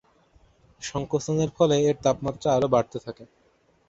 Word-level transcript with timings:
সংকোচনের 0.81 1.49
ফলে 1.57 1.75
এর 1.81 1.95
তাপমাত্রা 2.03 2.49
আরো 2.53 2.67
বাড়তে 2.67 2.97
থাকে। 3.05 3.23